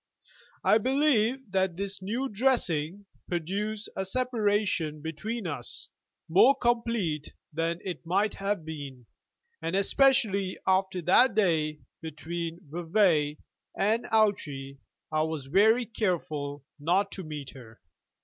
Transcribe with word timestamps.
I 0.63 0.79
believe 0.79 1.51
that 1.51 1.77
this 1.77 2.01
new 2.01 2.27
dressing 2.27 3.05
produced 3.27 3.87
a 3.95 4.03
separation 4.03 4.99
between 4.99 5.45
us 5.45 5.89
more 6.27 6.55
complete 6.55 7.35
than 7.53 7.77
it 7.85 8.03
might 8.03 8.33
have 8.33 8.65
been; 8.65 9.05
and 9.61 9.75
especially 9.75 10.57
after 10.65 11.03
that 11.03 11.35
day 11.35 11.81
between 12.01 12.61
Vevay 12.67 13.37
and 13.77 14.07
Ouchy 14.11 14.79
I 15.11 15.21
was 15.21 15.45
very 15.45 15.85
careful 15.85 16.65
not 16.79 17.11
to 17.11 17.23
meet 17.23 17.51
her. 17.51 17.79